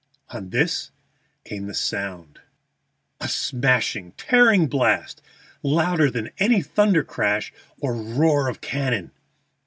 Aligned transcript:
On 0.29 0.49
this 0.49 0.89
came 1.45 1.67
the 1.67 1.75
sound 1.75 2.39
a 3.19 3.27
smashing 3.29 4.05
and 4.05 4.17
tearing 4.17 4.65
blast 4.65 5.21
louder 5.61 6.09
than 6.09 6.31
any 6.39 6.63
thunder 6.63 7.03
crash 7.03 7.53
or 7.79 7.93
roar 7.93 8.47
of 8.47 8.61
cannon. 8.61 9.11